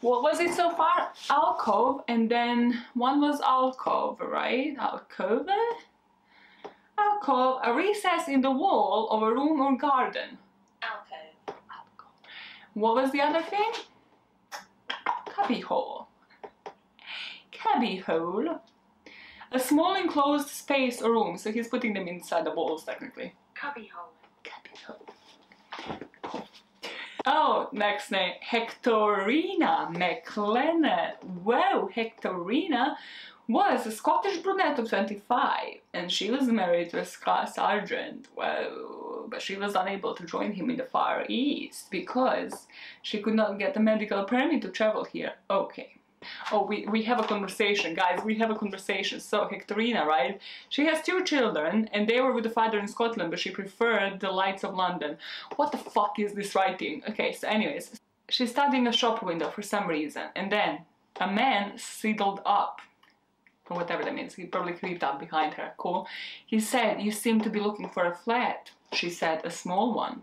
[0.00, 1.12] what was it so far?
[1.30, 4.76] Alcove, and then one was alcove, right?
[4.78, 5.48] Alcove?
[6.98, 10.38] Alcove, a recess in the wall of a room or garden.
[10.82, 11.56] Alcove.
[11.70, 12.12] Alcove.
[12.74, 13.72] What was the other thing?
[15.34, 16.06] Cubbyhole.
[17.52, 18.60] Cubbyhole.
[19.52, 23.32] A small enclosed space or room, so he's putting them inside the walls technically.
[23.54, 24.12] Cubbyhole.
[24.44, 25.15] Cubbyhole.
[27.28, 31.16] Oh, next name, Hectorina McLennan.
[31.42, 32.94] Whoa, Hectorina
[33.48, 38.28] was a Scottish brunette of 25 and she was married to a Scar Sergeant.
[38.36, 42.68] Whoa, but she was unable to join him in the Far East because
[43.02, 45.32] she could not get a medical permit to travel here.
[45.50, 45.96] Okay.
[46.50, 49.20] Oh, we, we have a conversation, guys, we have a conversation.
[49.20, 50.40] So, Hectorina, right?
[50.68, 54.20] She has two children, and they were with the father in Scotland, but she preferred
[54.20, 55.18] the lights of London.
[55.56, 57.02] What the fuck is this writing?
[57.08, 60.80] Okay, so anyways, she's studying a shop window for some reason, and then
[61.20, 62.80] a man sidled up
[63.68, 64.34] or whatever that means.
[64.34, 65.72] He probably creeped up behind her.
[65.76, 66.06] Cool.
[66.46, 68.70] He said, You seem to be looking for a flat.
[68.92, 70.22] She said, A small one.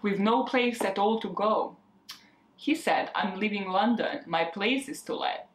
[0.00, 1.76] With no place at all to go.
[2.62, 5.48] He said, I'm leaving London, my place is to let.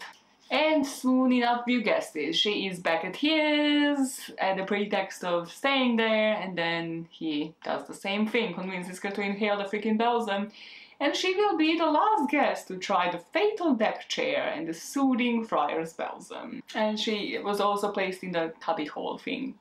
[0.52, 5.50] And soon enough, you guessed it, she is back at his, at the pretext of
[5.50, 9.98] staying there, and then he does the same thing, convinces her to inhale the freaking
[9.98, 10.52] balsam,
[11.00, 14.74] and she will be the last guest to try the fatal deck chair and the
[14.74, 16.62] soothing friar's balsam.
[16.76, 19.56] And she was also placed in the cubbyhole thing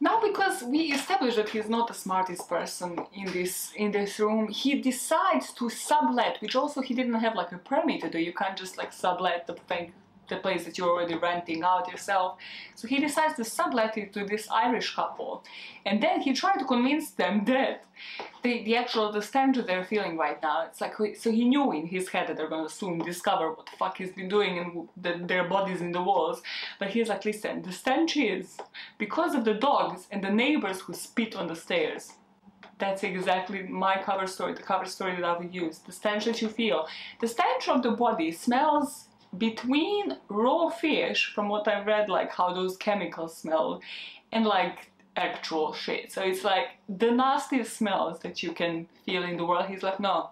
[0.00, 4.48] now because we established that he's not the smartest person in this in this room,
[4.48, 8.18] he decides to sublet, which also he didn't have like a permit to do.
[8.18, 9.92] You can't just like sublet the thing
[10.28, 12.38] the place that you're already renting out yourself.
[12.74, 15.44] So he decides to sublet it to this Irish couple.
[15.86, 17.84] And then he tried to convince them that
[18.42, 21.86] the, the actual the that they're feeling right now, it's like, so he knew in
[21.86, 25.26] his head that they're gonna soon discover what the fuck he's been doing and the,
[25.26, 26.42] their bodies in the walls.
[26.78, 28.56] But he's like, listen, the stench is
[28.98, 32.12] because of the dogs and the neighbors who spit on the stairs
[32.78, 35.78] that's exactly my cover story, the cover story that I would use.
[35.78, 36.86] The stench that you feel.
[37.20, 42.54] The stench of the body smells between raw fish, from what I've read, like how
[42.54, 43.80] those chemicals smell,
[44.32, 46.12] and like actual shit.
[46.12, 49.66] So it's like the nastiest smells that you can feel in the world.
[49.66, 50.30] He's like, no,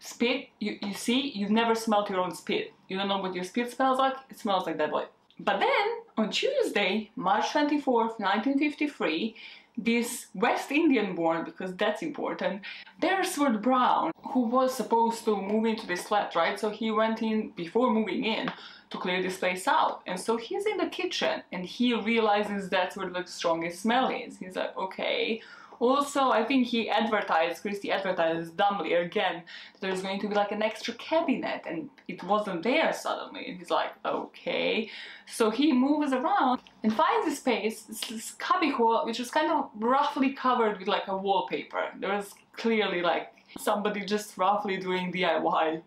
[0.00, 2.72] spit, you, you see, you've never smelled your own spit.
[2.88, 4.14] You don't know what your spit smells like?
[4.30, 5.04] It smells like that boy.
[5.40, 5.86] But then,
[6.16, 9.34] on Tuesday, March 24th, 1953,
[9.76, 12.62] this West Indian born, because that's important,
[13.00, 16.58] Beresford Brown, who was supposed to move into this flat, right?
[16.58, 18.50] So he went in before moving in
[18.90, 20.02] to clear this place out.
[20.06, 24.38] And so he's in the kitchen and he realizes that's where the strongest smell is.
[24.38, 25.42] He's like, okay,
[25.84, 29.42] also, I think he advertised, Christie advertised dumbly again,
[29.80, 33.46] there's going to be like an extra cabinet and it wasn't there suddenly.
[33.48, 34.88] And he's like, okay.
[35.26, 40.32] So he moves around and finds a space, this cubbyhole, which is kind of roughly
[40.32, 41.84] covered with like a wallpaper.
[42.00, 45.82] There was clearly like somebody just roughly doing DIY.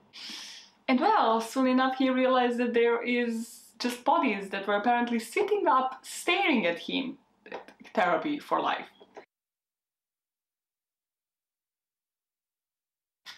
[0.87, 5.67] And well, soon enough he realized that there is just bodies that were apparently sitting
[5.67, 7.17] up, staring at him.
[7.93, 8.87] Therapy for life.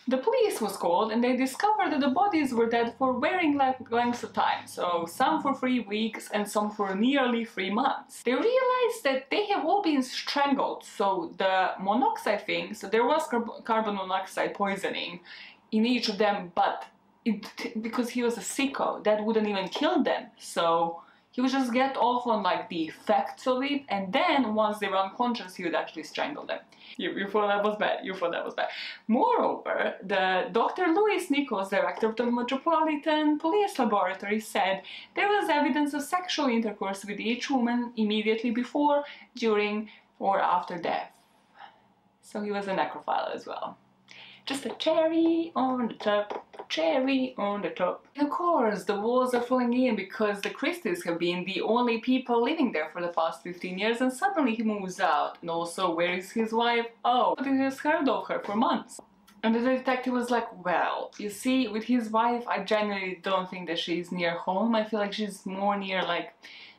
[0.09, 3.59] The police was called and they discovered that the bodies were dead for varying
[3.91, 8.23] lengths of time, so some for three weeks and some for nearly three months.
[8.23, 13.29] They realized that they have all been strangled, so the monoxide thing, so there was
[13.65, 15.19] carbon monoxide poisoning
[15.71, 16.85] in each of them, but
[17.23, 17.45] it,
[17.79, 21.95] because he was a sicko, that wouldn't even kill them, so he would just get
[21.95, 25.75] off on like the effects of it, and then once they were unconscious, he would
[25.75, 26.59] actually strangle them.
[26.97, 28.03] You, you thought that was bad.
[28.03, 28.69] You thought that was bad.
[29.07, 30.87] Moreover, the Dr.
[30.87, 34.81] Lewis Nickolls, director of the Metropolitan Police Laboratory, said
[35.15, 39.03] there was evidence of sexual intercourse with each woman immediately before,
[39.35, 41.11] during, or after death.
[42.21, 43.77] So he was a necrophile as well.
[44.45, 48.05] Just a cherry on the top cherry on the top.
[48.17, 52.43] Of course, the walls are falling in because the Christies have been the only people
[52.43, 55.37] living there for the past 15 years and suddenly he moves out.
[55.41, 56.85] And also, where is his wife?
[57.03, 59.01] Oh, but he has heard of her for months.
[59.41, 63.67] And the detective was like, well, you see, with his wife, I genuinely don't think
[63.67, 64.75] that she's near home.
[64.75, 66.33] I feel like she's more near, like,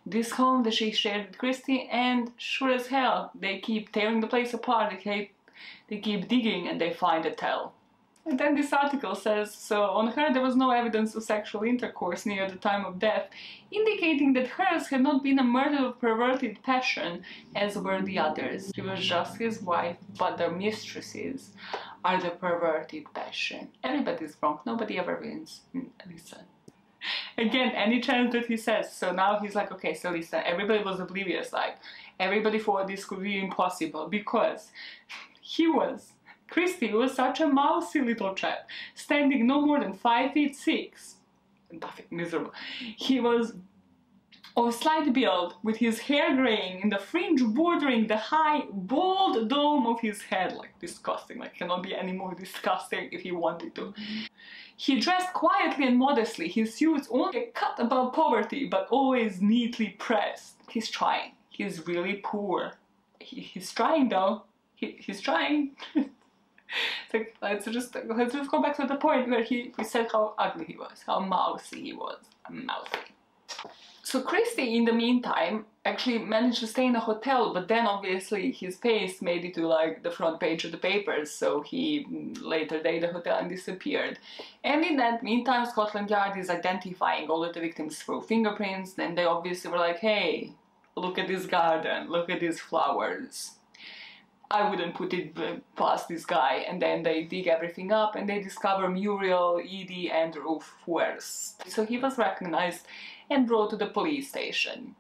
[0.05, 4.27] this home that she shared with Christie, and sure as hell, they keep tearing the
[4.27, 5.35] place apart, they keep,
[5.89, 7.73] they keep digging and they find a tell.
[8.27, 12.27] And then this article says, so on her there was no evidence of sexual intercourse
[12.27, 13.29] near the time of death,
[13.71, 17.23] indicating that hers had not been a murder of perverted passion,
[17.57, 18.71] as were the others.
[18.75, 21.53] She was just his wife, but their mistresses
[22.05, 23.69] are the perverted passion.
[23.83, 25.63] Everybody's wrong, nobody ever wins.
[25.73, 26.41] Hmm, listen.
[27.39, 31.01] Again, any chance that he says, so now he's like, okay, so listen, everybody was
[31.01, 31.79] oblivious, like,
[32.19, 34.71] everybody thought this could be impossible, because
[35.41, 36.13] he was
[36.51, 41.17] Christie was such a mousy little chap, standing no more than five feet six.
[41.73, 42.53] Nothing miserable.
[42.97, 43.55] He was
[44.57, 49.87] of slight build, with his hair graying and the fringe bordering the high, bald dome
[49.87, 50.55] of his head.
[50.55, 51.39] Like, disgusting.
[51.39, 53.95] Like, cannot be any more disgusting if he wanted to.
[54.77, 60.57] He dressed quietly and modestly, his suits only cut above poverty, but always neatly pressed.
[60.69, 61.33] He's trying.
[61.49, 62.73] He's really poor.
[63.21, 64.43] He, he's trying, though.
[64.75, 65.77] He, he's trying.
[67.13, 70.35] like, let's just let's just go back to the point where he, he said how
[70.39, 73.11] ugly he was, how mousy he was, mousy.
[74.03, 78.51] So Christie, in the meantime, actually managed to stay in a hotel, but then obviously
[78.51, 82.37] his face made it to like the front page of the papers, so he mm,
[82.43, 84.19] later day the hotel and disappeared.
[84.65, 89.17] And in that meantime, Scotland Yard is identifying all of the victims through fingerprints, and
[89.17, 90.55] they obviously were like, hey,
[90.97, 93.53] look at this garden, look at these flowers.
[94.51, 95.37] I wouldn't put it
[95.77, 96.65] past this guy.
[96.69, 101.69] And then they dig everything up and they discover Muriel, Eady, and Ruth Fuerst.
[101.71, 102.87] So he was recognized
[103.29, 104.97] and brought to the police station.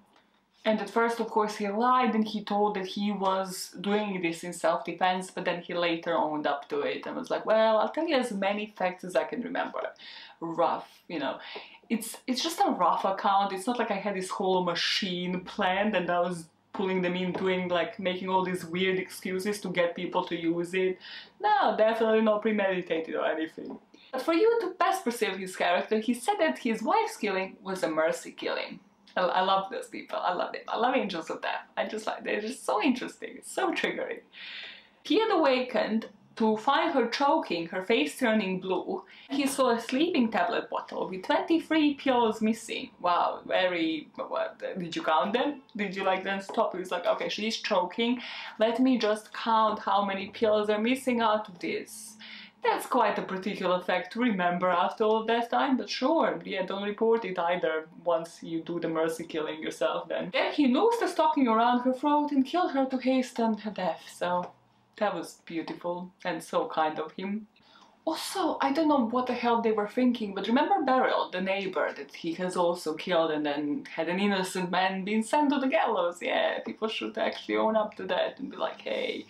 [0.64, 4.44] And at first, of course, he lied and he told that he was doing this
[4.44, 7.78] in self defense, but then he later owned up to it and was like, Well,
[7.78, 9.80] I'll tell you as many facts as I can remember.
[10.40, 11.38] Rough, you know.
[11.88, 13.52] It's it's just a rough account.
[13.52, 17.32] It's not like I had this whole machine planned and I was pulling them in,
[17.32, 20.98] doing like making all these weird excuses to get people to use it.
[21.40, 23.78] No, definitely not premeditated or anything.
[24.12, 27.82] But for you to best perceive his character, he said that his wife's killing was
[27.82, 28.80] a mercy killing.
[29.16, 30.18] I, I love those people.
[30.18, 30.62] I love them.
[30.68, 31.62] I love Angels of Death.
[31.76, 33.40] I just like they're just so interesting.
[33.44, 34.20] So triggering.
[35.02, 36.06] He had awakened
[36.40, 39.04] to find her choking, her face turning blue.
[39.28, 42.88] He saw a sleeping tablet bottle with 23 pills missing.
[42.98, 44.08] Wow, very.
[44.14, 45.60] What, did you count them?
[45.76, 46.72] Did you like then stop?
[46.72, 48.22] He was like, okay, she's choking.
[48.58, 52.16] Let me just count how many pills are missing out of this.
[52.64, 56.82] That's quite a particular fact to remember after all that time, but sure, yeah, don't
[56.82, 60.30] report it either once you do the mercy killing yourself then.
[60.32, 64.02] Then he noosed the stocking around her throat and killed her to hasten her death,
[64.14, 64.52] so
[64.96, 67.46] that was beautiful and so kind of him.
[68.04, 71.92] Also, I don't know what the hell they were thinking, but remember Beryl, the neighbor
[71.96, 75.68] that he has also killed and then had an innocent man being sent to the
[75.68, 76.18] gallows?
[76.22, 79.26] Yeah, people should actually own up to that and be like, hey,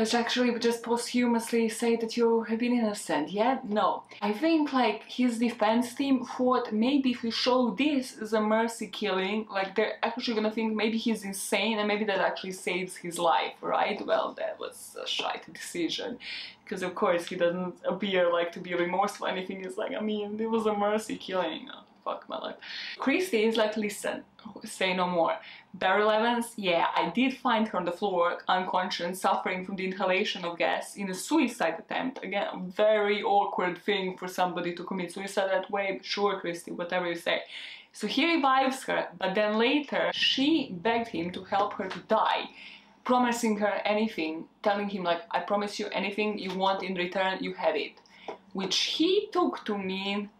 [0.00, 3.30] let's actually just posthumously say that you have been innocent.
[3.30, 4.02] Yeah, no.
[4.22, 8.86] I think like his defense team thought maybe if we show this as a mercy
[8.86, 13.18] killing, like they're actually gonna think maybe he's insane and maybe that actually saves his
[13.18, 14.00] life, right?
[14.06, 16.18] Well, that was a shite decision.
[16.64, 19.62] Because of course he doesn't appear like to be remorseful or anything.
[19.62, 21.68] He's like, I mean, it was a mercy killing.
[22.04, 22.56] Fuck my life.
[22.98, 24.24] Christie is like, listen,
[24.64, 25.36] say no more.
[25.74, 30.44] Beryl Evans, yeah, I did find her on the floor, unconscious, suffering from the inhalation
[30.44, 32.24] of gas in a suicide attempt.
[32.24, 36.00] Again, very awkward thing for somebody to commit suicide that way.
[36.02, 37.42] Sure, Christie, whatever you say.
[37.92, 42.48] So he revives her, but then later she begged him to help her to die,
[43.04, 47.52] promising her anything, telling him like, I promise you anything you want in return, you
[47.54, 47.92] have it.
[48.52, 50.30] Which he took to mean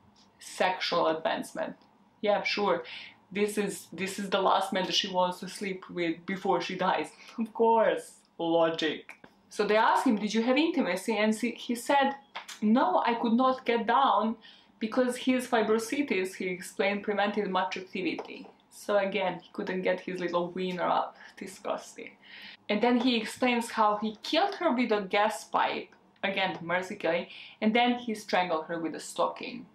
[0.40, 1.76] sexual advancement.
[2.20, 2.82] Yeah, sure
[3.32, 6.76] this is this is the last man that she wants to sleep with before she
[6.76, 7.10] dies.
[7.38, 9.16] Of course, logic.
[9.48, 12.16] So they asked him, "Did you have intimacy?" And he said,
[12.60, 14.36] "No, I could not get down
[14.78, 18.48] because his fibrositis," he explained, prevented much activity.
[18.70, 21.16] So again, he couldn't get his little wiener up.
[21.36, 22.12] Disgusting.
[22.68, 25.88] And then he explains how he killed her with a gas pipe,
[26.22, 27.26] again mercy killing,
[27.60, 29.66] and then he strangled her with a stocking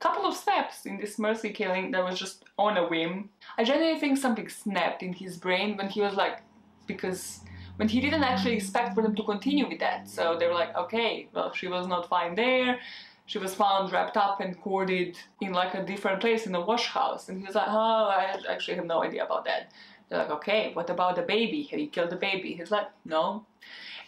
[0.00, 3.28] couple of steps in this mercy killing that was just on a whim.
[3.58, 6.42] I genuinely think something snapped in his brain when he was like,
[6.86, 7.40] because
[7.76, 10.08] when he didn't actually expect for them to continue with that.
[10.08, 12.78] So they were like, okay, well, she was not fine there.
[13.26, 16.86] She was found wrapped up and corded in like a different place in a wash
[16.86, 17.28] house.
[17.28, 19.72] And he was like, oh, I actually have no idea about that.
[20.08, 21.62] They're like, okay, what about the baby?
[21.70, 22.54] Have you killed the baby?
[22.54, 23.46] He's like, no.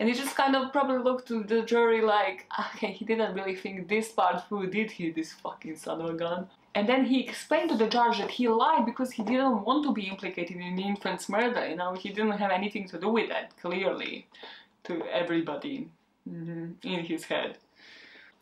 [0.03, 3.55] And he just kind of probably looked to the jury like, okay, he didn't really
[3.55, 6.49] think this part through, did he, this fucking son of a gun?
[6.75, 9.93] And then he explained to the judge that he lied because he didn't want to
[9.93, 11.69] be implicated in the infant's murder.
[11.69, 14.27] You know, he didn't have anything to do with that, clearly,
[14.89, 15.87] to everybody
[16.29, 17.59] mm-hmm, in his head.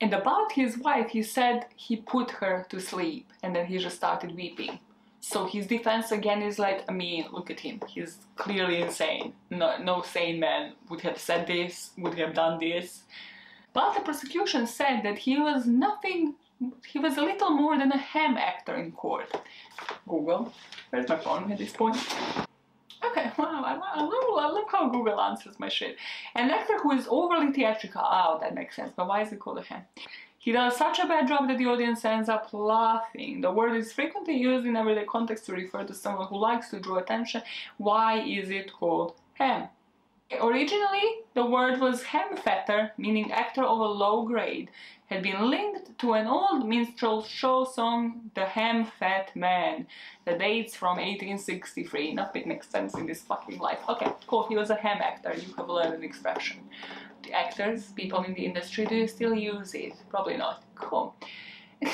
[0.00, 3.96] And about his wife, he said he put her to sleep and then he just
[3.96, 4.78] started weeping.
[5.20, 7.80] So his defense again is like, I mean, look at him.
[7.86, 9.34] He's clearly insane.
[9.50, 13.02] No, no sane man would have said this, would have done this.
[13.74, 16.34] But the prosecution said that he was nothing,
[16.86, 19.30] he was a little more than a ham actor in court.
[20.08, 20.52] Google.
[20.88, 21.96] Where's my phone at this point?
[23.04, 25.96] Okay, wow, I, I, love, I love how Google answers my shit.
[26.34, 28.02] An actor who is overly theatrical.
[28.04, 29.82] Oh, that makes sense, but why is it called a ham?
[30.42, 33.42] He does such a bad job that the audience ends up laughing.
[33.42, 36.80] The word is frequently used in everyday context to refer to someone who likes to
[36.80, 37.42] draw attention.
[37.76, 39.68] Why is it called ham?
[40.40, 44.70] Originally, the word was hamfatter, meaning actor of a low grade,
[45.08, 49.88] had been linked to an old minstrel show song, The Ham Fat Man,
[50.24, 52.14] that dates from 1863.
[52.14, 53.80] Nothing makes sense in this fucking life.
[53.90, 56.60] Okay, cool, he was a ham actor, you have learned an expression
[57.32, 59.94] actors, people in the industry, do you still use it?
[60.08, 60.62] Probably not.
[60.74, 61.14] Cool.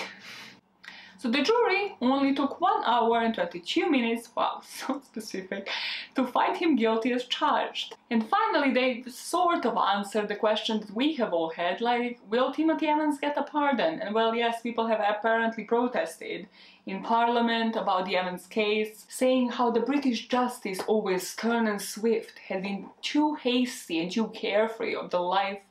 [1.27, 5.68] so the jury only took 1 hour and 22 minutes, wow, so specific,
[6.14, 7.97] to find him guilty as charged.
[8.12, 12.53] And finally they sort of answered the question that we have all had, like, will
[12.53, 14.01] Timothy Evans get a pardon?
[14.01, 16.47] And well, yes, people have apparently protested
[16.87, 22.39] in Parliament about the Evans case, saying how the British justice, always stern and swift,
[22.39, 25.62] had been too hasty and too carefree of the life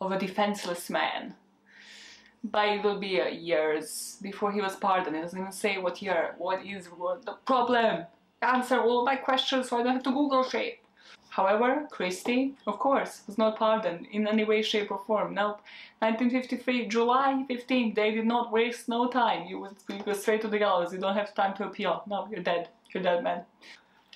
[0.00, 1.36] of a defenseless man.
[2.44, 5.16] But it will be uh, years before he was pardoned.
[5.16, 8.06] He doesn't even say what year, what is what the problem.
[8.42, 10.78] Answer all my questions so I don't have to Google shit.
[11.30, 15.34] However, Christie, of course, was not pardoned in any way, shape or form.
[15.34, 15.60] Nope.
[15.98, 19.46] 1953, July 15th, they did not waste no time.
[19.46, 20.94] You would go straight to the gallows.
[20.94, 22.02] You don't have time to appeal.
[22.06, 22.70] No, you're dead.
[22.90, 23.44] You're dead, man.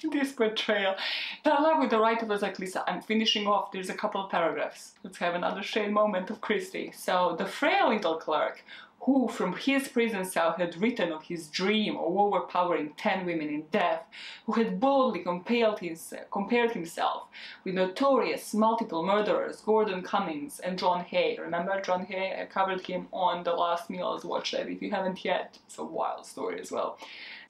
[0.02, 0.34] This.
[0.38, 0.96] And
[1.44, 3.70] I love with the writer was like, Lisa, I'm finishing off.
[3.72, 4.94] There's a couple of paragraphs.
[5.04, 6.92] Let's have another shade moment of Christie.
[6.96, 8.64] So the frail little clerk
[9.02, 13.62] who from his prison cell had written of his dream of overpowering ten women in
[13.72, 14.02] death,
[14.44, 15.24] who had boldly
[15.80, 17.28] his, compared himself
[17.64, 21.38] with notorious multiple murderers Gordon Cummins and John Haigh.
[21.40, 22.42] Remember John Haigh?
[22.42, 24.24] I covered him on The Last Meals.
[24.24, 25.58] Watch that if you haven't yet.
[25.66, 26.98] It's a wild story as well.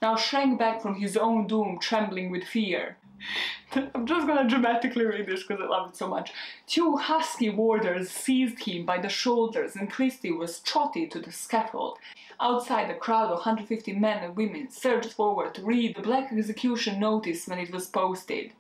[0.03, 2.97] Now shrank back from his own doom, trembling with fear.
[3.95, 6.33] I'm just gonna dramatically read this because I love it so much.
[6.67, 11.99] Two husky warders seized him by the shoulders and Christie was trotted to the scaffold.
[12.41, 16.99] Outside, a crowd of 150 men and women surged forward to read the black execution
[16.99, 18.53] notice when it was posted.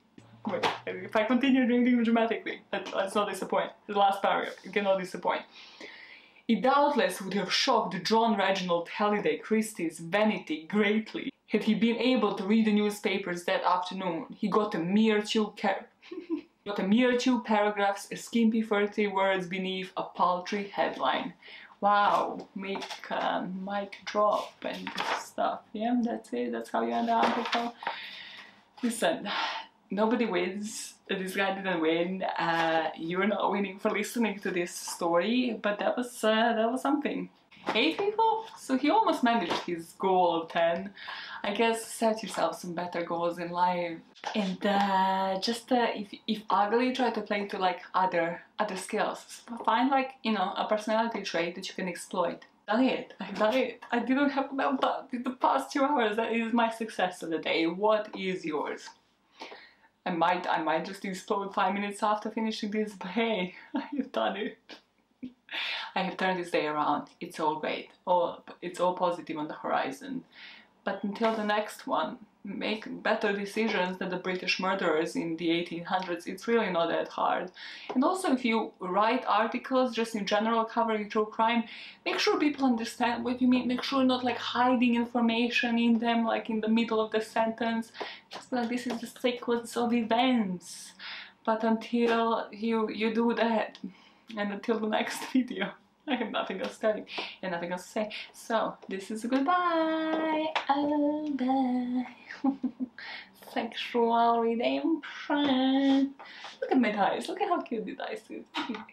[0.46, 3.70] Wait, if I continue reading dramatically, let's not disappoint.
[3.86, 5.42] The last paragraph, you cannot disappoint.
[6.50, 12.34] It doubtless would have shocked John Reginald Halliday Christie's vanity greatly had he been able
[12.34, 14.26] to read the newspapers that afternoon.
[14.36, 15.54] He got a mere two
[16.66, 21.34] got a mere two paragraphs, a skimpy 30 words beneath a paltry headline.
[21.80, 24.90] Wow, make uh, mic drop and
[25.20, 25.60] stuff.
[25.72, 26.50] Yeah, that's it.
[26.50, 27.76] That's how you end up.
[28.82, 29.30] Listen,
[29.88, 30.94] nobody wins.
[31.18, 32.22] This guy didn't win.
[32.22, 36.82] Uh, you're not winning for listening to this story, but that was uh, that was
[36.82, 37.28] something.
[37.74, 40.90] Eight people, so he almost managed his goal of ten.
[41.42, 43.98] I guess set yourself some better goals in life,
[44.36, 49.42] and uh, just uh, if if ugly, try to play to like other other skills.
[49.64, 53.14] Find like you know a personality trait that you can exploit done it.
[53.20, 53.82] I've done it.
[53.90, 56.16] I didn't have the past two hours.
[56.16, 57.66] That is my success of the day.
[57.66, 58.88] What is yours?
[60.10, 64.10] I might I might just explode five minutes after finishing this, but hey, I have
[64.10, 64.58] done it.
[65.94, 67.08] I have turned this day around.
[67.20, 67.90] It's all great.
[68.06, 70.24] All it's all positive on the horizon.
[70.82, 76.26] But until the next one, make better decisions than the British murderers in the 1800s.
[76.26, 77.50] It's really not that hard.
[77.94, 81.64] And also, if you write articles just in general covering true crime,
[82.04, 83.68] make sure people understand what you mean.
[83.68, 87.92] Make sure not like hiding information in them, like in the middle of the sentence.
[88.30, 90.92] Just like this is the sequence of events.
[91.44, 93.78] But until you you do that,
[94.36, 95.72] and until the next video.
[96.06, 97.04] I have nothing else to tell you
[97.42, 98.10] and nothing else to say.
[98.32, 100.46] So, this is goodbye.
[100.68, 102.06] Oh, bye.
[103.52, 106.14] Sexual redemption.
[106.60, 107.28] Look at my dice.
[107.28, 108.46] Look at how cute the dice is.
[108.68, 108.84] Look how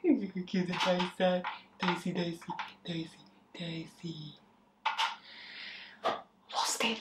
[0.46, 1.26] cute the dice are.
[1.26, 1.42] Uh,
[1.80, 2.40] Daisy, Daisy,
[2.84, 3.10] Daisy,
[3.54, 4.34] Daisy.
[6.52, 6.98] Lost it.